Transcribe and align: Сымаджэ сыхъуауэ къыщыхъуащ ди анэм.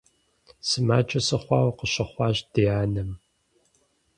Сымаджэ 0.67 1.19
сыхъуауэ 1.27 1.71
къыщыхъуащ 1.77 2.37
ди 2.53 2.63
анэм. 2.81 3.11